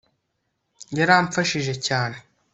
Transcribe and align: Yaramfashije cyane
Yaramfashije 0.97 1.73
cyane 1.87 2.17